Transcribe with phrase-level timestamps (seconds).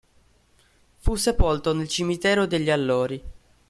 [0.97, 3.23] Fu sepolto nel Cimitero degli Allori.